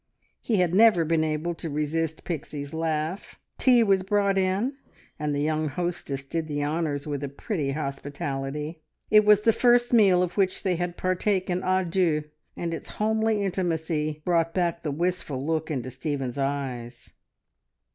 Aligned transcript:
He 0.41 0.55
had 0.55 0.73
never 0.73 1.05
been 1.05 1.23
able 1.23 1.53
to 1.53 1.69
resist 1.69 2.23
Pixie's 2.23 2.73
laugh. 2.73 3.39
Tea 3.59 3.83
was 3.83 4.01
brought 4.01 4.35
in, 4.35 4.73
and 5.19 5.35
the 5.35 5.43
young 5.43 5.67
hostess 5.67 6.23
did 6.23 6.47
the 6.47 6.63
honours 6.65 7.05
with 7.05 7.23
a 7.23 7.29
pretty 7.29 7.73
hospitality. 7.73 8.81
It 9.11 9.25
was 9.25 9.41
the 9.41 9.53
first 9.53 9.93
meal 9.93 10.23
of 10.23 10.37
which 10.37 10.63
they 10.63 10.75
had 10.77 10.97
partaken 10.97 11.61
a 11.61 11.85
deux, 11.85 12.23
and 12.57 12.73
its 12.73 12.89
homely 12.97 13.43
intimacy 13.43 14.23
brought 14.25 14.55
back 14.55 14.81
the 14.81 14.89
wistful 14.89 15.39
look 15.39 15.69
into 15.69 15.91
Stephen's 15.91 16.39
eyes. 16.39 17.13